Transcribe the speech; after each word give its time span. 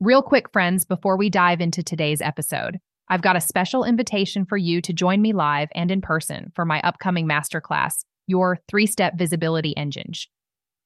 Real 0.00 0.22
quick, 0.22 0.52
friends, 0.52 0.84
before 0.84 1.16
we 1.16 1.28
dive 1.28 1.60
into 1.60 1.82
today's 1.82 2.22
episode, 2.22 2.78
I've 3.08 3.20
got 3.20 3.34
a 3.34 3.40
special 3.40 3.82
invitation 3.82 4.44
for 4.44 4.56
you 4.56 4.80
to 4.82 4.92
join 4.92 5.20
me 5.20 5.32
live 5.32 5.70
and 5.74 5.90
in 5.90 6.00
person 6.02 6.52
for 6.54 6.64
my 6.64 6.80
upcoming 6.82 7.26
masterclass, 7.26 8.04
Your 8.28 8.60
Three 8.68 8.86
Step 8.86 9.18
Visibility 9.18 9.76
Engine. 9.76 10.12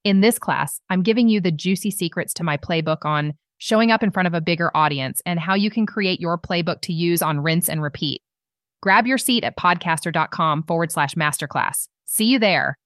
In 0.03 0.23
this 0.23 0.39
class, 0.39 0.81
I'm 0.89 1.03
giving 1.03 1.29
you 1.29 1.43
the 1.43 1.51
juicy 1.51 1.91
secrets 1.91 2.33
to 2.35 2.43
my 2.43 2.57
playbook 2.57 3.05
on 3.05 3.35
showing 3.59 3.91
up 3.91 4.03
in 4.03 4.13
front 4.13 4.29
of 4.29 4.35
a 4.35 4.41
bigger 4.41 4.75
audience 4.75 5.21
and 5.27 5.39
how 5.39 5.55
you 5.57 5.71
can 5.71 5.85
create 5.85 6.19
your 6.19 6.39
playbook 6.39 6.81
to 6.81 6.95
use 6.95 7.21
on 7.21 7.41
rinse 7.41 7.69
and 7.69 7.83
repeat. 7.83 8.23
Grab 8.81 9.07
your 9.07 9.19
seat 9.19 9.45
at 9.45 9.59
podcasther.com 9.59 10.63
forward 10.63 10.91
slash 10.91 11.17
masterclass. 11.17 11.87
See 12.07 12.25
you 12.25 12.39
there. 12.39 12.79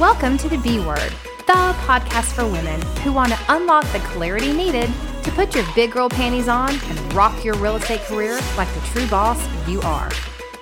Welcome 0.00 0.38
to 0.38 0.48
the 0.48 0.56
B 0.56 0.80
Word, 0.80 1.12
the 1.46 1.74
podcast 1.84 2.32
for 2.32 2.46
women 2.46 2.80
who 3.02 3.12
want 3.12 3.32
to 3.32 3.38
unlock 3.50 3.84
the 3.92 3.98
clarity 3.98 4.50
needed 4.50 4.90
to 5.24 5.30
put 5.32 5.54
your 5.54 5.66
big 5.74 5.92
girl 5.92 6.08
panties 6.08 6.48
on 6.48 6.70
and 6.70 7.12
rock 7.12 7.44
your 7.44 7.54
real 7.56 7.76
estate 7.76 8.00
career 8.04 8.40
like 8.56 8.72
the 8.72 8.80
true 8.80 9.06
boss 9.08 9.38
you 9.68 9.78
are. 9.82 10.10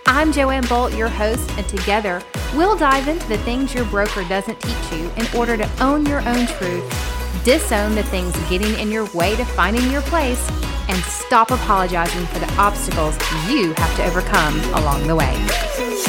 I'm 0.07 0.33
Joanne 0.33 0.67
Bolt, 0.67 0.93
your 0.93 1.09
host, 1.09 1.49
and 1.53 1.69
together 1.69 2.21
we'll 2.57 2.77
dive 2.77 3.07
into 3.07 3.29
the 3.29 3.39
things 3.39 3.73
your 3.73 3.85
broker 3.85 4.25
doesn't 4.25 4.61
teach 4.61 4.93
you 4.93 5.09
in 5.11 5.25
order 5.37 5.57
to 5.57 5.71
own 5.81 6.05
your 6.05 6.29
own 6.29 6.49
truth, 6.49 7.45
disown 7.45 7.95
the 7.95 8.03
things 8.03 8.37
getting 8.51 8.77
in 8.81 8.91
your 8.91 9.09
way 9.13 9.37
to 9.37 9.45
finding 9.45 9.89
your 9.89 10.03
place, 10.03 10.51
and 10.89 11.01
stop 11.05 11.53
apologizing 11.53 12.27
for 12.27 12.41
the 12.41 12.53
obstacles 12.55 13.17
you 13.49 13.73
have 13.75 13.97
to 13.99 14.05
overcome 14.05 14.59
along 14.75 15.07
the 15.07 15.15
way. 15.15 16.08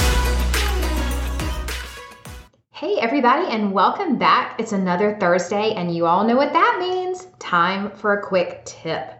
Everybody, 3.02 3.45
and 3.48 3.71
welcome 3.71 4.17
back. 4.17 4.59
It's 4.59 4.73
another 4.73 5.16
Thursday, 5.21 5.73
and 5.73 5.95
you 5.95 6.05
all 6.05 6.27
know 6.27 6.35
what 6.35 6.52
that 6.52 6.77
means. 6.81 7.27
Time 7.40 7.91
for 7.91 8.12
a 8.12 8.27
quick 8.27 8.65
tip. 8.65 9.13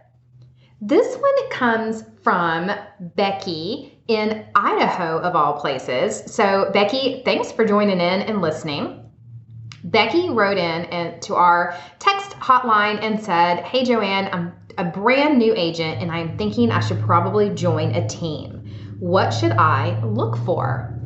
This 0.82 1.16
one 1.16 1.50
comes 1.50 2.04
from 2.22 2.70
Becky 3.16 3.98
in 4.06 4.44
Idaho, 4.54 5.20
of 5.20 5.34
all 5.34 5.58
places. 5.58 6.22
So, 6.30 6.70
Becky, 6.74 7.22
thanks 7.24 7.50
for 7.50 7.64
joining 7.64 8.00
in 8.00 8.20
and 8.20 8.42
listening. 8.42 9.10
Becky 9.84 10.28
wrote 10.28 10.58
in 10.58 10.84
and 10.84 11.22
to 11.22 11.34
our 11.36 11.74
text 11.98 12.32
hotline 12.32 13.02
and 13.02 13.18
said, 13.18 13.64
Hey, 13.64 13.82
Joanne, 13.82 14.28
I'm 14.30 14.52
a 14.76 14.84
brand 14.84 15.38
new 15.38 15.54
agent 15.56 16.02
and 16.02 16.12
I'm 16.12 16.36
thinking 16.36 16.70
I 16.70 16.80
should 16.80 17.00
probably 17.00 17.48
join 17.54 17.94
a 17.94 18.06
team. 18.06 18.96
What 18.98 19.30
should 19.30 19.52
I 19.52 19.98
look 20.04 20.36
for? 20.44 20.99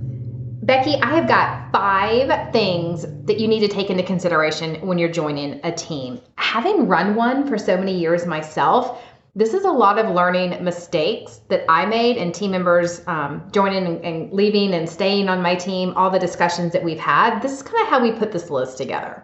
Becky, 0.64 0.94
I 1.02 1.14
have 1.16 1.28
got 1.28 1.70
five 1.72 2.50
things 2.50 3.04
that 3.26 3.38
you 3.38 3.46
need 3.46 3.60
to 3.60 3.68
take 3.68 3.90
into 3.90 4.02
consideration 4.02 4.76
when 4.86 4.96
you're 4.96 5.10
joining 5.10 5.60
a 5.62 5.70
team. 5.70 6.22
Having 6.36 6.88
run 6.88 7.14
one 7.14 7.46
for 7.46 7.58
so 7.58 7.76
many 7.76 7.98
years 7.98 8.24
myself, 8.24 9.02
this 9.34 9.52
is 9.52 9.64
a 9.64 9.70
lot 9.70 9.98
of 9.98 10.14
learning 10.14 10.64
mistakes 10.64 11.42
that 11.50 11.70
I 11.70 11.84
made 11.84 12.16
and 12.16 12.34
team 12.34 12.52
members 12.52 13.06
um, 13.06 13.46
joining 13.52 13.84
and, 13.84 14.02
and 14.06 14.32
leaving 14.32 14.72
and 14.72 14.88
staying 14.88 15.28
on 15.28 15.42
my 15.42 15.54
team, 15.54 15.92
all 15.96 16.08
the 16.08 16.18
discussions 16.18 16.72
that 16.72 16.82
we've 16.82 16.98
had. 16.98 17.42
This 17.42 17.52
is 17.52 17.62
kind 17.62 17.82
of 17.82 17.88
how 17.88 18.02
we 18.02 18.12
put 18.12 18.32
this 18.32 18.48
list 18.48 18.78
together. 18.78 19.22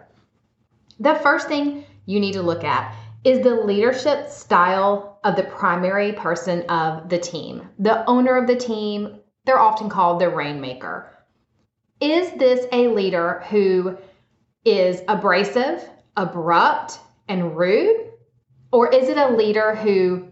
The 0.99 1.15
first 1.15 1.47
thing 1.47 1.85
you 2.05 2.19
need 2.19 2.33
to 2.33 2.43
look 2.43 2.63
at 2.63 2.95
is 3.23 3.41
the 3.41 3.55
leadership 3.55 4.29
style 4.29 5.19
of 5.23 5.35
the 5.35 5.43
primary 5.43 6.13
person 6.13 6.69
of 6.69 7.09
the 7.09 7.17
team. 7.17 7.67
The 7.79 8.07
owner 8.07 8.37
of 8.37 8.45
the 8.45 8.55
team, 8.55 9.21
they're 9.45 9.59
often 9.59 9.89
called 9.89 10.21
the 10.21 10.29
rainmaker. 10.29 11.07
Is 12.01 12.31
this 12.31 12.65
a 12.71 12.87
leader 12.87 13.43
who 13.51 13.95
is 14.65 15.03
abrasive, 15.07 15.87
abrupt, 16.17 16.99
and 17.27 17.55
rude? 17.55 18.09
Or 18.71 18.91
is 18.91 19.07
it 19.07 19.17
a 19.17 19.29
leader 19.29 19.75
who 19.75 20.27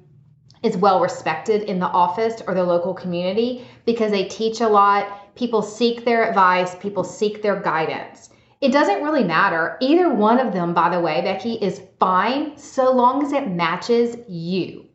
is 0.63 0.75
well 0.75 0.99
respected 0.99 1.61
in 1.63 1.79
the 1.79 1.85
office 1.85 2.41
or 2.47 2.55
the 2.55 2.63
local 2.63 2.95
community 2.95 3.67
because 3.85 4.09
they 4.09 4.25
teach 4.25 4.61
a 4.61 4.67
lot? 4.67 5.35
People 5.35 5.61
seek 5.61 6.05
their 6.05 6.27
advice, 6.27 6.73
people 6.73 7.03
seek 7.03 7.43
their 7.43 7.61
guidance. 7.61 8.31
It 8.61 8.71
doesn't 8.71 9.03
really 9.03 9.23
matter. 9.23 9.77
Either 9.79 10.11
one 10.11 10.39
of 10.39 10.53
them, 10.53 10.73
by 10.73 10.89
the 10.89 10.99
way, 10.99 11.21
Becky, 11.21 11.53
is 11.53 11.83
fine 11.99 12.57
so 12.57 12.91
long 12.91 13.23
as 13.23 13.31
it 13.31 13.47
matches 13.47 14.17
you. 14.27 14.85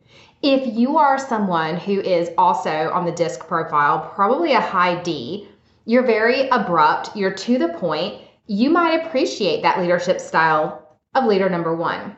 If 0.41 0.77
you 0.77 0.97
are 0.97 1.17
someone 1.17 1.77
who 1.77 2.01
is 2.01 2.31
also 2.37 2.91
on 2.91 3.05
the 3.05 3.13
disc 3.13 3.47
profile, 3.47 4.11
probably 4.13 4.51
a 4.51 4.59
high 4.59 5.01
D, 5.01 5.47
you're 5.85 6.05
very 6.05 6.49
abrupt, 6.49 7.15
you're 7.15 7.33
to 7.33 7.57
the 7.57 7.69
point. 7.69 8.21
You 8.47 8.69
might 8.69 9.05
appreciate 9.05 9.61
that 9.61 9.79
leadership 9.79 10.19
style 10.19 10.99
of 11.13 11.25
leader 11.25 11.49
number 11.49 11.75
one. 11.75 12.15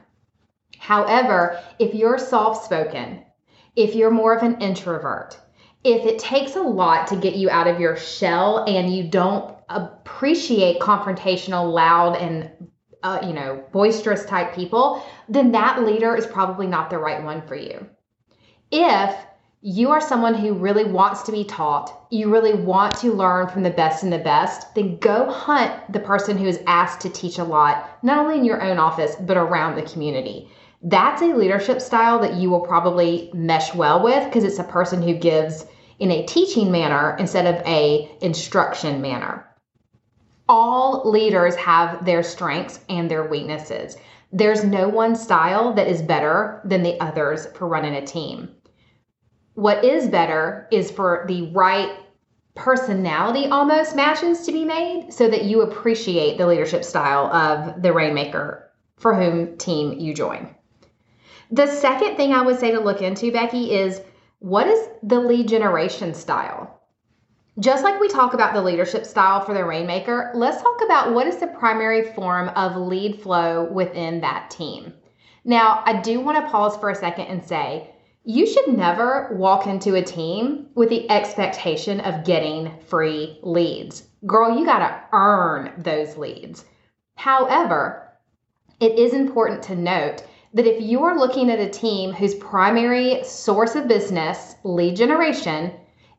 However, 0.80 1.62
if 1.80 1.94
you're 1.94 2.18
soft 2.18 2.66
spoken, 2.66 3.24
if 3.76 3.94
you're 3.94 4.12
more 4.12 4.36
of 4.36 4.44
an 4.44 4.62
introvert, 4.62 5.38
if 5.84 6.06
it 6.06 6.20
takes 6.20 6.56
a 6.56 6.62
lot 6.62 7.08
to 7.08 7.16
get 7.16 7.36
you 7.36 7.50
out 7.50 7.68
of 7.68 7.80
your 7.80 7.96
shell 7.96 8.66
and 8.68 8.94
you 8.94 9.04
don't 9.04 9.56
appreciate 9.70 10.80
confrontational, 10.80 11.72
loud, 11.72 12.18
and 12.18 12.52
uh, 13.04 13.20
you 13.24 13.34
know, 13.34 13.64
boisterous 13.72 14.26
type 14.26 14.56
people, 14.56 15.04
then 15.30 15.52
that 15.52 15.84
leader 15.84 16.16
is 16.16 16.26
probably 16.26 16.68
not 16.68 16.90
the 16.90 16.98
right 16.98 17.24
one 17.24 17.46
for 17.48 17.56
you. 17.56 17.88
If 18.72 19.16
you 19.62 19.90
are 19.90 20.00
someone 20.00 20.36
who 20.36 20.54
really 20.54 20.84
wants 20.84 21.24
to 21.24 21.32
be 21.32 21.44
taught, 21.44 22.06
you 22.12 22.32
really 22.32 22.54
want 22.54 22.96
to 22.96 23.12
learn 23.12 23.48
from 23.48 23.64
the 23.64 23.72
best 23.72 24.04
and 24.04 24.14
the 24.14 24.20
best, 24.20 24.76
then 24.76 24.98
go 24.98 25.32
hunt 25.32 25.74
the 25.92 26.00
person 26.00 26.38
who 26.38 26.46
is 26.46 26.62
asked 26.68 27.02
to 27.02 27.10
teach 27.10 27.40
a 27.40 27.44
lot, 27.44 27.98
not 28.04 28.20
only 28.20 28.38
in 28.38 28.46
your 28.46 28.62
own 28.62 28.78
office, 28.78 29.16
but 29.16 29.36
around 29.36 29.76
the 29.76 29.82
community. 29.82 30.48
That's 30.84 31.24
a 31.24 31.34
leadership 31.34 31.82
style 31.82 32.20
that 32.20 32.36
you 32.36 32.52
will 32.52 32.62
probably 32.62 33.32
mesh 33.34 33.74
well 33.74 34.04
with 34.04 34.24
because 34.26 34.44
it's 34.44 34.60
a 34.60 34.64
person 34.64 35.02
who 35.02 35.16
gives 35.16 35.66
in 35.98 36.12
a 36.12 36.26
teaching 36.28 36.72
manner 36.72 37.18
instead 37.18 37.48
of 37.48 37.66
a 37.66 38.16
instruction 38.22 39.02
manner. 39.02 39.44
All 40.48 41.10
leaders 41.10 41.56
have 41.56 42.06
their 42.06 42.22
strengths 42.22 42.80
and 42.90 43.10
their 43.10 43.28
weaknesses. 43.28 43.98
There's 44.32 44.64
no 44.64 44.88
one 44.88 45.16
style 45.16 45.74
that 45.74 45.88
is 45.88 46.04
better 46.04 46.62
than 46.64 46.84
the 46.84 47.00
others 47.02 47.48
for 47.48 47.68
running 47.68 47.96
a 47.96 48.06
team. 48.06 48.50
What 49.58 49.84
is 49.84 50.08
better 50.08 50.68
is 50.70 50.92
for 50.92 51.26
the 51.28 51.50
right 51.52 51.90
personality 52.54 53.48
almost 53.48 53.96
matches 53.96 54.46
to 54.46 54.52
be 54.52 54.64
made 54.64 55.12
so 55.12 55.28
that 55.28 55.46
you 55.46 55.62
appreciate 55.62 56.38
the 56.38 56.46
leadership 56.46 56.84
style 56.84 57.26
of 57.34 57.82
the 57.82 57.92
rainmaker 57.92 58.70
for 58.98 59.16
whom 59.16 59.58
team 59.58 59.94
you 59.94 60.14
join. 60.14 60.54
The 61.50 61.66
second 61.66 62.18
thing 62.18 62.34
I 62.34 62.44
would 62.44 62.60
say 62.60 62.70
to 62.70 62.80
look 62.80 63.02
into, 63.02 63.32
Becky, 63.32 63.74
is 63.74 64.00
what 64.38 64.68
is 64.68 64.90
the 65.02 65.20
lead 65.20 65.48
generation 65.48 66.14
style? 66.14 66.80
Just 67.60 67.84
like 67.84 68.00
we 68.00 68.10
talk 68.10 68.36
about 68.36 68.54
the 68.54 68.62
leadership 68.62 69.08
style 69.08 69.42
for 69.44 69.56
the 69.56 69.66
rainmaker, 69.66 70.34
let's 70.36 70.62
talk 70.62 70.82
about 70.86 71.16
what 71.16 71.26
is 71.26 71.38
the 71.38 71.48
primary 71.48 72.14
form 72.14 72.50
of 72.50 72.76
lead 72.76 73.20
flow 73.24 73.64
within 73.72 74.22
that 74.22 74.52
team. 74.52 74.94
Now, 75.46 75.82
I 75.84 76.00
do 76.00 76.20
want 76.20 76.38
to 76.46 76.52
pause 76.52 76.78
for 76.78 76.92
a 76.92 76.96
second 76.96 77.26
and 77.26 77.44
say 77.44 77.96
you 78.30 78.46
should 78.46 78.68
never 78.68 79.34
walk 79.38 79.68
into 79.68 79.96
a 79.96 80.02
team 80.02 80.68
with 80.76 80.90
the 80.90 81.10
expectation 81.10 82.02
of 82.02 82.26
getting 82.26 82.78
free 82.82 83.40
leads. 83.42 84.06
Girl, 84.26 84.60
you 84.60 84.66
got 84.66 84.80
to 84.80 85.02
earn 85.14 85.72
those 85.78 86.18
leads. 86.18 86.66
However, 87.16 88.12
it 88.82 89.00
is 89.00 89.14
important 89.14 89.64
to 89.64 89.78
note 89.78 90.26
that 90.54 90.68
if 90.68 90.82
you 90.82 91.06
are 91.06 91.18
looking 91.18 91.50
at 91.50 91.62
a 91.62 91.70
team 91.70 92.12
whose 92.12 92.36
primary 92.36 93.24
source 93.24 93.76
of 93.76 93.88
business, 93.88 94.56
lead 94.66 94.98
generation, 94.98 95.72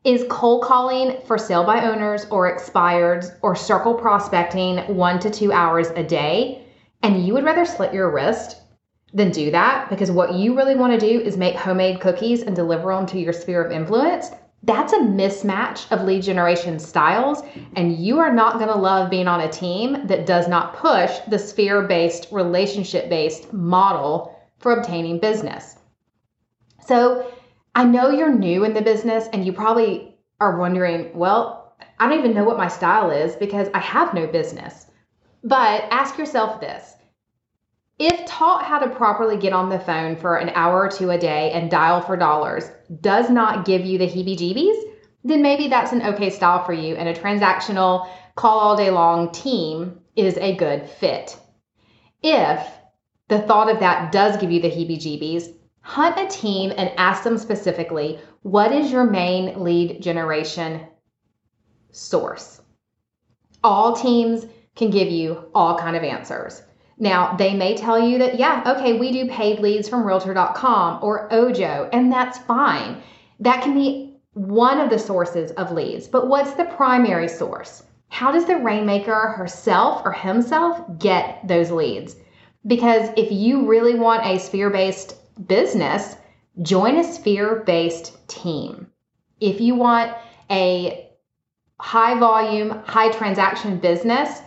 is 0.03 0.25
cold 0.31 0.63
calling 0.63 1.21
for 1.27 1.37
sale 1.37 1.63
by 1.63 1.83
owners 1.85 2.25
or 2.31 2.51
expireds 2.51 3.37
or 3.43 3.55
circle 3.55 3.93
prospecting 3.93 4.79
one 4.95 5.19
to 5.19 5.29
two 5.29 5.51
hours 5.51 5.89
a 5.91 6.03
day, 6.03 6.65
and 7.03 7.23
you 7.23 7.35
would 7.35 7.45
rather 7.45 7.65
slit 7.65 7.93
your 7.93 8.09
wrist 8.09 8.55
then 9.13 9.31
do 9.31 9.51
that 9.51 9.89
because 9.89 10.11
what 10.11 10.33
you 10.33 10.55
really 10.55 10.75
want 10.75 10.99
to 10.99 10.99
do 10.99 11.19
is 11.19 11.37
make 11.37 11.55
homemade 11.55 11.99
cookies 11.99 12.43
and 12.43 12.55
deliver 12.55 12.93
them 12.93 13.05
to 13.07 13.19
your 13.19 13.33
sphere 13.33 13.63
of 13.63 13.71
influence. 13.71 14.31
That's 14.63 14.93
a 14.93 14.99
mismatch 14.99 15.89
of 15.91 16.03
lead 16.03 16.21
generation 16.21 16.79
styles, 16.79 17.41
and 17.75 17.95
you 17.95 18.19
are 18.19 18.33
not 18.33 18.55
going 18.55 18.67
to 18.67 18.75
love 18.75 19.09
being 19.09 19.27
on 19.27 19.41
a 19.41 19.51
team 19.51 20.05
that 20.07 20.25
does 20.25 20.47
not 20.47 20.75
push 20.75 21.17
the 21.29 21.39
sphere 21.39 21.83
based, 21.83 22.27
relationship 22.31 23.09
based 23.09 23.53
model 23.53 24.37
for 24.57 24.73
obtaining 24.73 25.19
business. 25.19 25.77
So, 26.85 27.31
I 27.73 27.85
know 27.85 28.09
you're 28.09 28.33
new 28.33 28.65
in 28.65 28.73
the 28.73 28.81
business 28.81 29.29
and 29.31 29.45
you 29.45 29.53
probably 29.53 30.17
are 30.41 30.57
wondering, 30.57 31.17
well, 31.17 31.75
I 31.99 32.09
don't 32.09 32.19
even 32.19 32.33
know 32.33 32.43
what 32.43 32.57
my 32.57 32.67
style 32.67 33.11
is 33.11 33.35
because 33.35 33.69
I 33.73 33.79
have 33.79 34.13
no 34.13 34.27
business. 34.27 34.87
But 35.43 35.83
ask 35.89 36.17
yourself 36.17 36.59
this 36.59 36.95
if 37.99 38.25
taught 38.25 38.63
how 38.63 38.79
to 38.79 38.95
properly 38.95 39.37
get 39.37 39.51
on 39.51 39.69
the 39.69 39.79
phone 39.79 40.15
for 40.15 40.37
an 40.37 40.49
hour 40.55 40.79
or 40.79 40.89
two 40.89 41.11
a 41.11 41.17
day 41.17 41.51
and 41.51 41.69
dial 41.69 41.99
for 41.99 42.15
dollars 42.15 42.71
does 43.01 43.29
not 43.29 43.65
give 43.65 43.85
you 43.85 43.97
the 43.97 44.07
heebie 44.07 44.37
jeebies, 44.37 44.81
then 45.25 45.41
maybe 45.41 45.67
that's 45.67 45.91
an 45.91 46.01
okay 46.01 46.29
style 46.29 46.63
for 46.63 46.71
you. 46.71 46.95
And 46.95 47.09
a 47.09 47.13
transactional 47.13 48.09
call 48.35 48.57
all 48.57 48.77
day 48.77 48.89
long 48.89 49.33
team 49.33 49.99
is 50.15 50.37
a 50.37 50.55
good 50.55 50.89
fit. 50.89 51.37
If 52.23 52.65
the 53.27 53.41
thought 53.41 53.69
of 53.69 53.81
that 53.81 54.13
does 54.13 54.37
give 54.37 54.49
you 54.49 54.61
the 54.61 54.71
heebie 54.71 54.97
jeebies, 54.97 55.53
hunt 55.81 56.17
a 56.17 56.27
team 56.27 56.71
and 56.77 56.91
ask 56.97 57.23
them 57.23 57.37
specifically 57.37 58.19
what 58.43 58.71
is 58.71 58.91
your 58.91 59.03
main 59.03 59.61
lead 59.61 60.01
generation 60.01 60.87
source? 61.91 62.61
All 63.61 63.93
teams 63.93 64.45
can 64.77 64.89
give 64.89 65.09
you 65.09 65.49
all 65.53 65.77
kind 65.77 65.97
of 65.97 66.03
answers. 66.03 66.61
Now, 66.99 67.35
they 67.37 67.53
may 67.53 67.77
tell 67.77 67.97
you 67.97 68.17
that, 68.17 68.37
yeah, 68.37 68.61
okay, 68.67 68.99
we 68.99 69.11
do 69.11 69.29
paid 69.29 69.59
leads 69.59 69.87
from 69.87 70.05
realtor.com 70.05 70.99
or 71.01 71.33
Ojo, 71.33 71.89
and 71.93 72.11
that's 72.11 72.37
fine. 72.39 73.01
That 73.39 73.63
can 73.63 73.73
be 73.73 74.17
one 74.33 74.79
of 74.79 74.89
the 74.89 74.99
sources 74.99 75.51
of 75.51 75.71
leads, 75.71 76.07
but 76.07 76.27
what's 76.27 76.53
the 76.53 76.65
primary 76.65 77.29
source? 77.29 77.83
How 78.09 78.31
does 78.31 78.45
the 78.45 78.57
rainmaker 78.57 79.29
herself 79.29 80.01
or 80.03 80.11
himself 80.11 80.81
get 80.97 81.47
those 81.47 81.71
leads? 81.71 82.17
Because 82.67 83.09
if 83.15 83.31
you 83.31 83.65
really 83.65 83.95
want 83.95 84.25
a 84.25 84.37
sphere 84.37 84.69
based 84.69 85.15
business, 85.47 86.17
join 86.61 86.97
a 86.97 87.03
sphere 87.03 87.63
based 87.65 88.27
team. 88.27 88.87
If 89.39 89.61
you 89.61 89.75
want 89.75 90.13
a 90.51 91.09
high 91.79 92.19
volume, 92.19 92.71
high 92.85 93.11
transaction 93.11 93.77
business, 93.77 94.41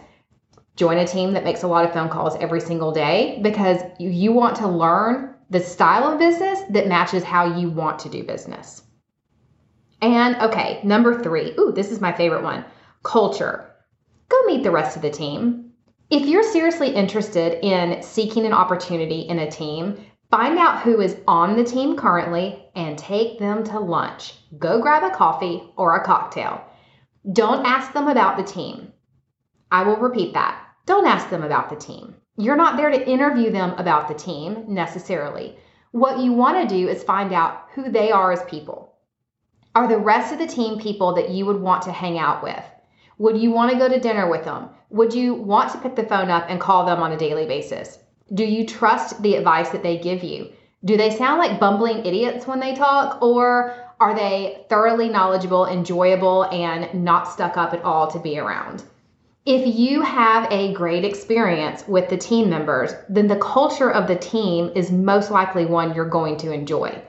join 0.77 0.99
a 0.99 1.07
team 1.07 1.33
that 1.33 1.45
makes 1.45 1.63
a 1.63 1.69
lot 1.69 1.85
of 1.85 1.93
phone 1.93 2.09
calls 2.09 2.37
every 2.41 2.61
single 2.61 2.93
day 2.93 3.39
because 3.43 3.81
you 3.99 4.33
want 4.33 4.57
to 4.57 4.69
learn 4.69 5.35
the 5.51 5.61
style 5.61 6.11
of 6.11 6.19
business 6.19 6.61
that 6.71 6.89
matches 6.89 7.23
how 7.23 7.59
you 7.59 7.69
want 7.69 7.99
to 7.99 8.09
do 8.09 8.25
business. 8.25 8.83
And 10.01 10.37
okay, 10.37 10.81
number 10.83 11.23
three. 11.23 11.55
Ooh, 11.59 11.73
this 11.73 11.91
is 11.91 12.01
my 12.01 12.13
favorite 12.13 12.43
one 12.43 12.65
culture. 13.03 13.71
Go 14.29 14.43
meet 14.47 14.63
the 14.63 14.71
rest 14.71 14.97
of 14.97 15.03
the 15.03 15.11
team. 15.11 15.73
If 16.11 16.27
you're 16.27 16.43
seriously 16.43 16.89
interested 16.89 17.65
in 17.65 18.03
seeking 18.03 18.47
an 18.47 18.53
opportunity 18.53 19.21
in 19.21 19.41
a 19.41 19.51
team, 19.51 20.05
find 20.31 20.59
out 20.59 20.83
who 20.83 21.01
is 21.01 21.17
on 21.29 21.57
the 21.57 21.65
team 21.65 21.97
currently 21.97 22.65
and 22.75 22.99
take 22.99 23.39
them 23.39 23.63
to 23.65 23.79
lunch. 23.79 24.35
Go 24.59 24.81
grab 24.81 25.03
a 25.03 25.15
coffee 25.15 25.63
or 25.77 25.97
a 25.97 26.05
cocktail. 26.05 26.65
Don't 27.33 27.67
ask 27.67 27.93
them 27.93 28.09
about 28.09 28.37
the 28.37 28.43
team. 28.43 28.93
I 29.73 29.85
will 29.85 29.97
repeat 29.97 30.35
that. 30.35 30.63
Don't 30.85 31.07
ask 31.07 31.31
them 31.31 31.43
about 31.43 31.71
the 31.71 31.77
team. 31.77 32.15
You're 32.37 32.57
not 32.57 32.77
there 32.77 32.91
to 32.91 33.09
interview 33.09 33.51
them 33.51 33.71
about 33.79 34.07
the 34.07 34.15
team 34.15 34.67
necessarily. 34.69 35.57
What 35.93 36.19
you 36.19 36.35
want 36.35 36.69
to 36.69 36.77
do 36.77 36.89
is 36.89 37.03
find 37.03 37.33
out 37.33 37.69
who 37.75 37.91
they 37.91 38.13
are 38.13 38.33
as 38.33 38.45
people. 38.45 38.93
Are 39.75 39.89
the 39.89 39.97
rest 39.97 40.31
of 40.31 40.39
the 40.39 40.47
team 40.47 40.79
people 40.79 41.15
that 41.15 41.31
you 41.31 41.47
would 41.47 41.59
want 41.59 41.81
to 41.85 41.93
hang 41.93 42.19
out 42.19 42.43
with? 42.43 42.63
Would 43.17 43.39
you 43.39 43.51
want 43.51 43.73
to 43.73 43.79
go 43.79 43.89
to 43.89 43.99
dinner 43.99 44.29
with 44.29 44.45
them? 44.45 44.69
Would 44.91 45.15
you 45.15 45.33
want 45.33 45.73
to 45.73 45.79
pick 45.79 45.97
the 45.97 46.05
phone 46.05 46.29
up 46.29 46.45
and 46.51 46.61
call 46.61 46.85
them 46.85 47.03
on 47.03 47.13
a 47.13 47.17
daily 47.17 47.47
basis? 47.47 47.99
Do 48.35 48.45
you 48.45 48.67
trust 48.67 49.23
the 49.23 49.37
advice 49.37 49.71
that 49.71 49.83
they 49.83 49.97
give 49.97 50.23
you? 50.23 50.51
Do 50.85 50.99
they 50.99 51.09
sound 51.09 51.39
like 51.39 51.59
bumbling 51.59 52.05
idiots 52.05 52.47
when 52.47 52.61
they 52.61 52.75
talk, 52.75 53.23
or 53.23 53.75
are 54.01 54.15
they 54.15 54.67
thoroughly 54.69 55.09
knowledgeable, 55.09 55.67
enjoyable, 55.67 56.45
and 56.45 57.03
not 57.03 57.27
stuck 57.27 57.57
up 57.57 57.73
at 57.73 57.85
all 57.85 58.11
to 58.11 58.19
be 58.19 58.39
around? 58.39 58.85
If 59.45 59.77
you 59.77 60.03
have 60.03 60.51
a 60.53 60.73
great 60.73 61.05
experience 61.05 61.87
with 61.89 62.09
the 62.09 62.17
team 62.17 62.49
members, 62.49 62.93
then 63.09 63.27
the 63.27 63.41
culture 63.41 63.91
of 63.91 64.07
the 64.07 64.15
team 64.15 64.71
is 64.77 64.93
most 64.93 65.33
likely 65.33 65.67
one 65.67 65.95
you're 65.95 66.09
going 66.09 66.37
to 66.39 66.53
enjoy. 66.53 67.03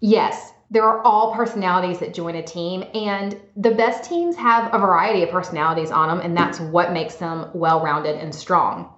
Yes, 0.00 0.52
there 0.70 0.84
are 0.84 1.02
all 1.02 1.34
personalities 1.34 2.00
that 2.00 2.12
join 2.12 2.34
a 2.34 2.42
team, 2.42 2.84
and 2.92 3.40
the 3.56 3.70
best 3.70 4.04
teams 4.04 4.36
have 4.36 4.74
a 4.74 4.78
variety 4.78 5.22
of 5.22 5.30
personalities 5.30 5.90
on 5.90 6.08
them, 6.08 6.20
and 6.20 6.36
that's 6.36 6.60
what 6.60 6.92
makes 6.92 7.14
them 7.14 7.46
well 7.54 7.82
rounded 7.82 8.16
and 8.16 8.34
strong. 8.34 8.92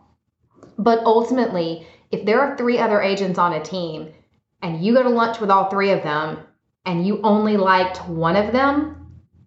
But 0.77 1.05
ultimately, 1.05 1.87
if 2.11 2.25
there 2.27 2.41
are 2.41 2.57
three 2.57 2.79
other 2.79 3.01
agents 3.01 3.39
on 3.39 3.53
a 3.53 3.63
team 3.63 4.13
and 4.61 4.85
you 4.85 4.95
go 4.95 5.05
to 5.05 5.09
lunch 5.09 5.41
with 5.41 5.51
all 5.51 5.71
three 5.71 5.91
of 5.91 6.03
them 6.03 6.39
and 6.85 7.07
you 7.07 7.21
only 7.23 7.57
liked 7.57 8.09
one 8.09 8.35
of 8.35 8.53
them, 8.53 9.00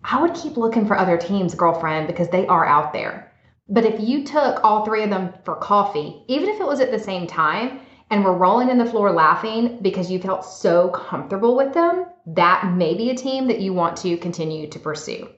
I 0.03 0.21
would 0.21 0.33
keep 0.33 0.57
looking 0.57 0.85
for 0.85 0.97
other 0.97 1.17
teams, 1.17 1.55
girlfriend, 1.55 2.07
because 2.07 2.29
they 2.29 2.45
are 2.47 2.65
out 2.65 2.93
there. 2.93 3.31
But 3.69 3.85
if 3.85 3.99
you 3.99 4.25
took 4.25 4.63
all 4.63 4.83
three 4.83 5.03
of 5.03 5.09
them 5.09 5.33
for 5.45 5.55
coffee, 5.55 6.23
even 6.27 6.49
if 6.49 6.59
it 6.59 6.67
was 6.67 6.81
at 6.81 6.91
the 6.91 6.99
same 6.99 7.27
time, 7.27 7.79
and 8.09 8.23
were 8.23 8.37
rolling 8.37 8.69
in 8.69 8.77
the 8.77 8.85
floor 8.85 9.11
laughing 9.11 9.79
because 9.81 10.11
you 10.11 10.19
felt 10.19 10.45
so 10.45 10.89
comfortable 10.89 11.55
with 11.55 11.73
them, 11.73 12.05
that 12.27 12.73
may 12.75 12.93
be 12.93 13.09
a 13.09 13.15
team 13.15 13.47
that 13.47 13.61
you 13.61 13.73
want 13.73 13.97
to 13.97 14.17
continue 14.17 14.67
to 14.69 14.79
pursue. 14.79 15.29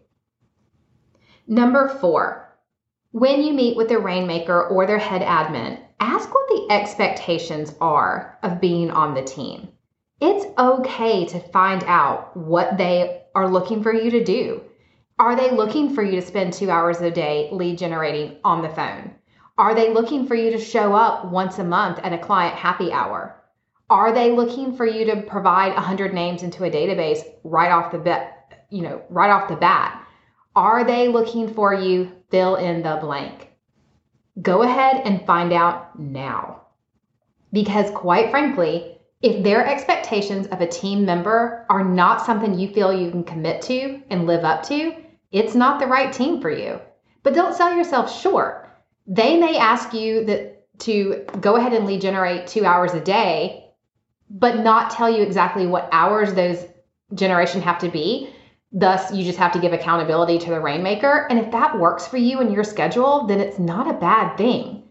Number 1.48 1.88
four, 1.88 2.58
when 3.12 3.44
you 3.44 3.54
meet 3.54 3.78
with 3.78 3.88
the 3.88 4.00
rainmaker 4.00 4.68
or 4.68 4.86
their 4.86 4.98
head 4.98 5.22
admin, 5.22 5.80
ask 6.00 6.34
what 6.34 6.50
the 6.50 6.68
expectations 6.74 7.74
are 7.80 8.38
of 8.44 8.60
being 8.60 8.92
on 8.92 9.14
the 9.14 9.24
team. 9.24 9.70
It's 10.20 10.46
okay 10.58 11.26
to 11.28 11.40
find 11.40 11.84
out 11.86 12.36
what 12.36 12.78
they 12.78 13.25
are 13.36 13.50
looking 13.50 13.84
for 13.84 13.94
you 13.94 14.10
to 14.10 14.24
do. 14.24 14.62
Are 15.20 15.36
they 15.36 15.52
looking 15.52 15.94
for 15.94 16.02
you 16.02 16.20
to 16.20 16.26
spend 16.26 16.54
two 16.54 16.72
hours 16.72 17.02
a 17.02 17.12
day 17.12 17.50
lead 17.52 17.78
generating 17.78 18.38
on 18.44 18.62
the 18.62 18.70
phone? 18.70 19.14
Are 19.58 19.76
they 19.76 19.94
looking 19.94 20.26
for 20.26 20.36
you 20.36 20.52
to 20.52 20.60
show 20.60 20.94
up 20.94 21.26
once 21.32 21.60
a 21.60 21.64
month 21.64 22.00
at 22.00 22.14
a 22.14 22.18
client 22.18 22.56
happy 22.56 22.92
hour? 22.92 23.42
Are 23.90 24.12
they 24.14 24.32
looking 24.32 24.76
for 24.76 24.86
you 24.86 25.06
to 25.06 25.22
provide 25.22 25.74
100 25.74 26.14
names 26.14 26.44
into 26.44 26.64
a 26.64 26.72
database 26.72 27.24
right 27.44 27.72
off 27.72 27.92
the 27.92 28.00
bat, 28.00 28.66
you 28.70 28.82
know, 28.82 29.04
right 29.10 29.30
off 29.30 29.48
the 29.48 29.56
bat? 29.56 30.02
Are 30.56 30.84
they 30.84 31.08
looking 31.08 31.54
for 31.54 31.74
you 31.74 32.12
fill 32.32 32.56
in 32.56 32.82
the 32.82 32.98
blank? 33.00 33.50
Go 34.42 34.64
ahead 34.64 35.02
and 35.06 35.26
find 35.26 35.54
out 35.54 35.98
now. 36.00 36.64
Because 37.54 37.92
quite 37.92 38.32
frankly, 38.32 38.95
if 39.26 39.44
their 39.44 39.66
expectations 39.66 40.46
of 40.48 40.62
a 40.62 40.68
team 40.68 41.04
member 41.04 41.66
are 41.68 41.84
not 41.84 42.24
something 42.24 42.54
you 42.54 42.70
feel 42.72 42.94
you 42.94 43.10
can 43.10 43.24
commit 43.24 43.60
to 43.64 44.00
and 44.12 44.28
live 44.28 44.46
up 44.46 44.62
to, 44.68 44.96
it's 45.32 45.56
not 45.56 45.80
the 45.80 45.88
right 45.88 46.14
team 46.14 46.40
for 46.40 46.52
you. 46.52 46.80
But 47.24 47.34
don't 47.34 47.56
sell 47.56 47.76
yourself 47.76 48.22
short. 48.22 48.70
They 49.08 49.40
may 49.40 49.58
ask 49.58 49.96
you 49.96 50.26
that 50.26 50.68
to 50.82 51.26
go 51.42 51.56
ahead 51.56 51.74
and 51.74 51.88
lead 51.88 52.02
generate 52.02 52.46
2 52.46 52.66
hours 52.66 52.94
a 52.94 53.02
day, 53.02 53.72
but 54.30 54.60
not 54.60 54.92
tell 54.92 55.10
you 55.10 55.24
exactly 55.24 55.66
what 55.66 55.90
hours 55.92 56.36
those 56.36 56.64
generation 57.16 57.64
have 57.64 57.80
to 57.80 57.90
be. 57.90 58.30
Thus, 58.72 59.12
you 59.12 59.24
just 59.24 59.40
have 59.40 59.54
to 59.54 59.60
give 59.60 59.74
accountability 59.74 60.38
to 60.38 60.52
the 60.52 60.60
rainmaker. 60.60 61.26
And 61.32 61.40
if 61.40 61.50
that 61.52 61.80
works 61.80 62.06
for 62.06 62.18
you 62.18 62.42
and 62.42 62.54
your 62.54 62.64
schedule, 62.64 63.26
then 63.26 63.40
it's 63.40 63.58
not 63.58 63.90
a 63.90 63.98
bad 63.98 64.38
thing. 64.38 64.84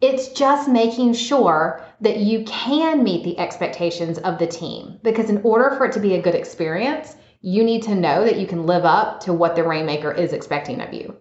It's 0.00 0.28
just 0.28 0.68
making 0.68 1.12
sure 1.12 1.84
that 2.00 2.18
you 2.18 2.44
can 2.44 3.04
meet 3.04 3.22
the 3.22 3.38
expectations 3.38 4.18
of 4.18 4.38
the 4.38 4.46
team. 4.46 4.98
Because 5.02 5.28
in 5.28 5.42
order 5.42 5.76
for 5.76 5.84
it 5.86 5.92
to 5.92 6.00
be 6.00 6.14
a 6.14 6.22
good 6.22 6.34
experience, 6.34 7.16
you 7.42 7.64
need 7.64 7.82
to 7.82 7.94
know 7.94 8.24
that 8.24 8.38
you 8.38 8.46
can 8.46 8.66
live 8.66 8.84
up 8.84 9.20
to 9.20 9.32
what 9.32 9.56
the 9.56 9.64
Rainmaker 9.64 10.12
is 10.12 10.32
expecting 10.32 10.80
of 10.80 10.94
you. 10.94 11.16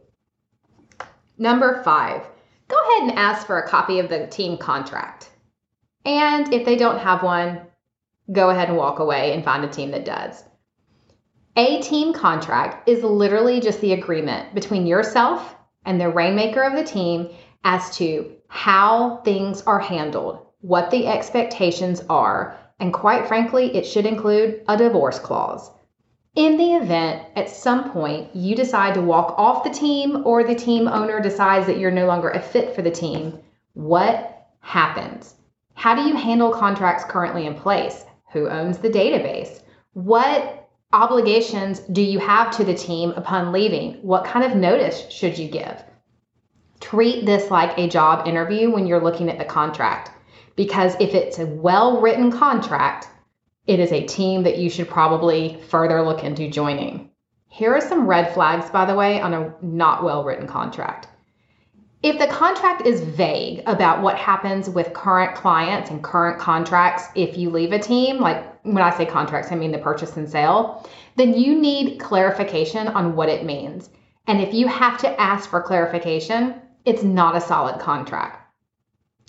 Number 1.38 1.82
five, 1.84 2.22
go 2.68 2.76
ahead 2.76 3.10
and 3.10 3.20
ask 3.20 3.48
for 3.48 3.60
a 3.60 3.68
copy 3.68 4.00
of 4.00 4.10
the 4.10 4.28
team 4.28 4.58
contract. 4.58 5.30
And 6.06 6.54
if 6.54 6.66
they 6.66 6.76
don't 6.76 7.00
have 7.00 7.24
one, 7.24 7.62
go 8.32 8.50
ahead 8.50 8.70
and 8.70 8.78
walk 8.78 9.00
away 9.00 9.34
and 9.34 9.44
find 9.44 9.64
a 9.64 9.70
team 9.70 9.92
that 9.92 10.06
does. 10.06 10.44
A 11.56 11.82
team 11.82 12.14
contract 12.14 12.88
is 12.88 13.04
literally 13.04 13.60
just 13.60 13.82
the 13.82 13.94
agreement 13.94 14.54
between 14.54 14.86
yourself 14.88 15.56
and 15.86 16.00
the 16.00 16.10
rainmaker 16.10 16.62
of 16.62 16.74
the 16.74 16.84
team 16.84 17.30
as 17.64 17.96
to 17.98 18.32
how 18.48 19.18
things 19.18 19.62
are 19.64 19.80
handled, 19.80 20.46
what 20.62 20.92
the 20.92 21.08
expectations 21.08 22.02
are, 22.10 22.58
and 22.80 22.94
quite 22.94 23.28
frankly, 23.28 23.76
it 23.76 23.86
should 23.86 24.06
include 24.06 24.62
a 24.68 24.78
divorce 24.78 25.20
clause. 25.20 25.72
In 26.36 26.58
the 26.58 26.76
event 26.76 27.26
at 27.36 27.50
some 27.50 27.92
point 27.92 28.34
you 28.36 28.56
decide 28.56 28.94
to 28.94 29.02
walk 29.02 29.34
off 29.38 29.64
the 29.64 29.70
team 29.70 30.26
or 30.26 30.44
the 30.44 30.56
team 30.56 30.88
owner 30.88 31.20
decides 31.20 31.66
that 31.66 31.80
you're 31.80 31.92
no 31.92 32.06
longer 32.06 32.30
a 32.30 32.42
fit 32.42 32.76
for 32.76 32.82
the 32.82 32.92
team, 32.92 33.40
what 33.74 34.48
happens? 34.62 35.36
How 35.74 35.96
do 35.96 36.04
you 36.04 36.16
handle 36.16 36.52
contracts 36.52 37.04
currently 37.04 37.46
in 37.46 37.56
place? 37.56 38.06
Who 38.32 38.48
owns 38.48 38.78
the 38.78 38.90
database? 38.90 39.62
What 39.94 40.70
obligations 40.94 41.80
do 41.80 42.02
you 42.02 42.20
have 42.20 42.56
to 42.58 42.64
the 42.64 42.74
team 42.74 43.12
upon 43.12 43.52
leaving? 43.52 43.96
What 43.96 44.26
kind 44.26 44.46
of 44.46 44.56
notice 44.56 45.10
should 45.10 45.38
you 45.38 45.48
give? 45.48 45.84
Treat 46.80 47.26
this 47.26 47.52
like 47.52 47.78
a 47.78 47.88
job 47.88 48.28
interview 48.28 48.70
when 48.70 48.88
you're 48.88 49.04
looking 49.04 49.30
at 49.30 49.38
the 49.38 49.46
contract. 49.46 50.12
Because 50.56 50.96
if 51.00 51.14
it's 51.14 51.40
a 51.40 51.46
well 51.46 52.02
written 52.02 52.32
contract, 52.32 53.08
it 53.68 53.80
is 53.80 53.92
a 53.92 54.06
team 54.06 54.44
that 54.44 54.58
you 54.58 54.70
should 54.70 54.90
probably 54.90 55.62
further 55.70 56.02
look 56.02 56.24
into 56.24 56.50
joining. 56.50 57.10
Here 57.48 57.74
are 57.74 57.82
some 57.82 58.08
red 58.08 58.34
flags, 58.34 58.70
by 58.70 58.86
the 58.86 58.96
way, 58.96 59.22
on 59.22 59.34
a 59.34 59.54
not 59.62 60.04
well 60.04 60.24
written 60.24 60.48
contract. 60.48 61.08
If 62.02 62.18
the 62.18 62.28
contract 62.28 62.88
is 62.88 63.02
vague 63.02 63.62
about 63.66 64.02
what 64.02 64.18
happens 64.18 64.70
with 64.70 64.94
current 64.94 65.36
clients 65.36 65.90
and 65.90 66.02
current 66.02 66.40
contracts 66.40 67.10
if 67.14 67.38
you 67.38 67.50
leave 67.50 67.74
a 67.74 67.80
team, 67.80 68.20
like 68.20 68.46
when 68.64 68.82
I 68.82 68.96
say 68.96 69.06
contracts, 69.06 69.52
I 69.52 69.56
mean 69.56 69.72
the 69.72 69.80
purchase 69.80 70.16
and 70.16 70.30
sale, 70.30 70.88
then 71.18 71.34
you 71.34 71.60
need 71.60 72.00
clarification 72.00 72.88
on 72.88 73.16
what 73.18 73.28
it 73.28 73.44
means. 73.44 73.90
And 74.28 74.40
if 74.40 74.54
you 74.54 74.68
have 74.68 74.98
to 75.00 75.20
ask 75.20 75.50
for 75.50 75.62
clarification, 75.62 76.62
it's 76.86 77.04
not 77.04 77.36
a 77.36 77.42
solid 77.42 77.80
contract. 77.80 78.46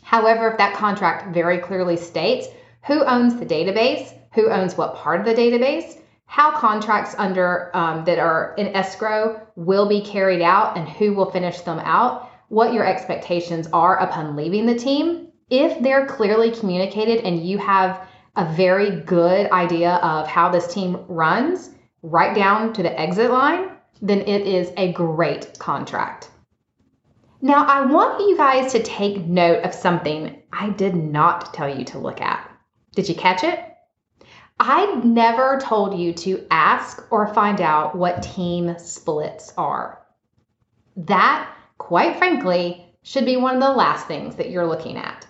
However, 0.02 0.48
if 0.48 0.58
that 0.58 0.74
contract 0.74 1.34
very 1.34 1.58
clearly 1.58 1.96
states 1.96 2.48
who 2.86 3.04
owns 3.04 3.36
the 3.36 3.46
database, 3.46 4.12
who 4.34 4.48
owns 4.48 4.76
what 4.76 4.96
part 4.96 5.20
of 5.20 5.26
the 5.26 5.34
database, 5.34 6.00
how 6.26 6.56
contracts 6.56 7.14
under 7.18 7.70
um, 7.74 8.04
that 8.04 8.18
are 8.18 8.54
in 8.56 8.68
escrow 8.68 9.40
will 9.56 9.88
be 9.88 10.00
carried 10.00 10.42
out, 10.42 10.76
and 10.76 10.88
who 10.88 11.12
will 11.12 11.30
finish 11.30 11.60
them 11.62 11.80
out, 11.80 12.30
what 12.48 12.72
your 12.72 12.84
expectations 12.84 13.68
are 13.72 13.98
upon 13.98 14.36
leaving 14.36 14.66
the 14.66 14.74
team. 14.74 15.28
If 15.50 15.82
they're 15.82 16.06
clearly 16.06 16.52
communicated 16.52 17.24
and 17.24 17.44
you 17.44 17.58
have 17.58 18.06
a 18.36 18.44
very 18.54 19.00
good 19.00 19.50
idea 19.50 19.94
of 19.96 20.28
how 20.28 20.48
this 20.50 20.72
team 20.72 21.04
runs, 21.08 21.70
right 22.02 22.34
down 22.34 22.72
to 22.74 22.82
the 22.82 22.98
exit 22.98 23.30
line, 23.30 23.70
then 24.00 24.20
it 24.20 24.46
is 24.46 24.72
a 24.76 24.92
great 24.92 25.58
contract. 25.58 26.30
Now, 27.42 27.64
I 27.64 27.86
want 27.86 28.20
you 28.20 28.36
guys 28.36 28.72
to 28.72 28.82
take 28.82 29.24
note 29.24 29.64
of 29.64 29.72
something 29.72 30.42
I 30.52 30.70
did 30.70 30.94
not 30.94 31.54
tell 31.54 31.74
you 31.74 31.84
to 31.86 31.98
look 31.98 32.20
at. 32.20 32.50
Did 32.94 33.08
you 33.08 33.14
catch 33.14 33.44
it? 33.44 33.64
I 34.58 34.96
never 34.96 35.58
told 35.58 35.98
you 35.98 36.12
to 36.12 36.46
ask 36.50 37.02
or 37.10 37.32
find 37.32 37.62
out 37.62 37.96
what 37.96 38.22
team 38.22 38.76
splits 38.78 39.54
are. 39.56 40.02
That, 40.96 41.50
quite 41.78 42.18
frankly, 42.18 42.84
should 43.02 43.24
be 43.24 43.38
one 43.38 43.54
of 43.54 43.62
the 43.62 43.70
last 43.70 44.06
things 44.06 44.36
that 44.36 44.50
you're 44.50 44.66
looking 44.66 44.98
at. 44.98 45.26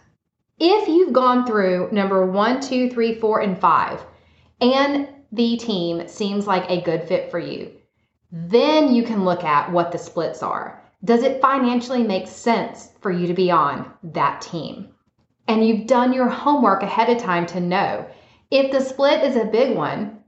If 0.59 0.89
you've 0.89 1.13
gone 1.13 1.47
through 1.47 1.91
number 1.93 2.27
one, 2.27 2.61
two, 2.61 2.91
three, 2.91 3.15
four, 3.21 3.41
and 3.41 3.57
five, 3.57 4.05
and 4.61 5.09
the 5.31 5.57
team 5.59 6.09
seems 6.09 6.49
like 6.49 6.69
a 6.69 6.83
good 6.83 7.05
fit 7.05 7.31
for 7.31 7.39
you, 7.39 7.71
then 8.33 8.93
you 8.93 9.05
can 9.05 9.25
look 9.25 9.45
at 9.45 9.71
what 9.71 9.93
the 9.93 9.99
splits 9.99 10.43
are. 10.43 10.83
Does 11.03 11.23
it 11.23 11.41
financially 11.41 12.03
make 12.03 12.29
sense 12.29 12.91
for 13.01 13.11
you 13.11 13.27
to 13.27 13.33
be 13.33 13.51
on 13.51 13.91
that 14.03 14.43
team? 14.43 14.91
And 15.49 15.67
you've 15.67 15.87
done 15.87 16.13
your 16.13 16.29
homework 16.29 16.83
ahead 16.83 17.09
of 17.09 17.17
time 17.17 17.47
to 17.47 17.61
know 17.61 18.07
if 18.51 18.71
the 18.71 18.81
split 18.81 19.25
is 19.25 19.37
a 19.37 19.47
big 19.47 19.77
one, 19.77 20.19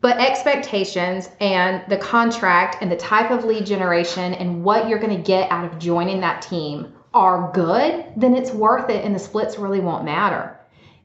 but 0.00 0.18
expectations 0.18 1.28
and 1.40 1.82
the 1.90 1.98
contract 1.98 2.78
and 2.80 2.90
the 2.90 2.96
type 2.96 3.30
of 3.30 3.44
lead 3.44 3.66
generation 3.66 4.32
and 4.32 4.64
what 4.64 4.88
you're 4.88 4.98
going 4.98 5.14
to 5.14 5.22
get 5.22 5.52
out 5.52 5.70
of 5.70 5.78
joining 5.78 6.20
that 6.20 6.40
team 6.40 6.94
are 7.12 7.52
good, 7.52 8.06
then 8.16 8.34
it's 8.34 8.52
worth 8.52 8.88
it 8.88 9.04
and 9.04 9.14
the 9.14 9.18
splits 9.18 9.58
really 9.58 9.80
won't 9.80 10.04
matter. 10.06 10.58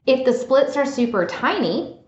If 0.06 0.24
the 0.24 0.32
splits 0.32 0.76
are 0.78 0.86
super 0.86 1.26
tiny, 1.26 2.00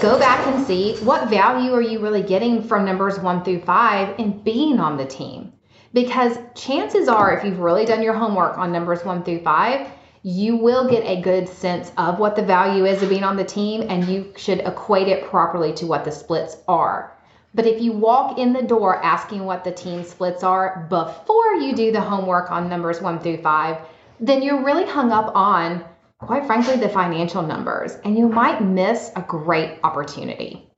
go 0.00 0.16
back 0.16 0.46
and 0.46 0.64
see 0.64 0.94
what 0.98 1.28
value 1.28 1.72
are 1.72 1.82
you 1.82 1.98
really 1.98 2.22
getting 2.22 2.62
from 2.62 2.84
numbers 2.84 3.18
one 3.18 3.42
through 3.42 3.62
five 3.62 4.14
in 4.20 4.42
being 4.44 4.78
on 4.78 4.96
the 4.96 5.06
team. 5.06 5.52
Because 5.92 6.38
chances 6.54 7.06
are, 7.06 7.36
if 7.36 7.44
you've 7.44 7.58
really 7.58 7.84
done 7.84 8.02
your 8.02 8.14
homework 8.14 8.56
on 8.56 8.72
numbers 8.72 9.04
one 9.04 9.22
through 9.22 9.42
five, 9.42 9.88
you 10.22 10.56
will 10.56 10.88
get 10.88 11.04
a 11.04 11.20
good 11.20 11.48
sense 11.48 11.92
of 11.98 12.18
what 12.18 12.36
the 12.36 12.42
value 12.42 12.86
is 12.86 13.02
of 13.02 13.08
being 13.08 13.24
on 13.24 13.36
the 13.36 13.44
team 13.44 13.84
and 13.88 14.08
you 14.08 14.32
should 14.36 14.60
equate 14.60 15.08
it 15.08 15.24
properly 15.24 15.72
to 15.74 15.86
what 15.86 16.04
the 16.04 16.12
splits 16.12 16.56
are. 16.68 17.12
But 17.54 17.66
if 17.66 17.82
you 17.82 17.92
walk 17.92 18.38
in 18.38 18.54
the 18.54 18.62
door 18.62 19.02
asking 19.04 19.44
what 19.44 19.64
the 19.64 19.72
team 19.72 20.04
splits 20.04 20.42
are 20.42 20.86
before 20.88 21.54
you 21.56 21.74
do 21.74 21.92
the 21.92 22.00
homework 22.00 22.50
on 22.50 22.68
numbers 22.68 23.02
one 23.02 23.18
through 23.18 23.42
five, 23.42 23.78
then 24.20 24.42
you're 24.42 24.64
really 24.64 24.86
hung 24.86 25.12
up 25.12 25.32
on, 25.34 25.84
quite 26.20 26.46
frankly, 26.46 26.76
the 26.76 26.88
financial 26.88 27.42
numbers 27.42 27.98
and 28.04 28.16
you 28.16 28.28
might 28.28 28.64
miss 28.64 29.10
a 29.16 29.22
great 29.22 29.78
opportunity. 29.82 30.71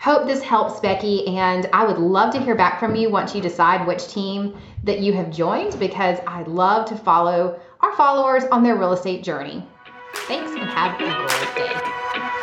Hope 0.00 0.28
this 0.28 0.42
helps, 0.42 0.78
Becky, 0.78 1.26
and 1.26 1.68
I 1.72 1.84
would 1.84 1.98
love 1.98 2.32
to 2.34 2.40
hear 2.40 2.54
back 2.54 2.78
from 2.78 2.94
you 2.94 3.10
once 3.10 3.34
you 3.34 3.42
decide 3.42 3.84
which 3.84 4.06
team 4.06 4.56
that 4.84 5.00
you 5.00 5.12
have 5.14 5.28
joined 5.28 5.76
because 5.80 6.20
I 6.24 6.44
love 6.44 6.88
to 6.90 6.96
follow 6.96 7.58
our 7.80 7.96
followers 7.96 8.44
on 8.52 8.62
their 8.62 8.76
real 8.76 8.92
estate 8.92 9.24
journey. 9.24 9.66
Thanks 10.14 10.52
and 10.52 10.70
have 10.70 11.00
a 11.00 11.04
great 11.04 11.56
day. 11.56 12.37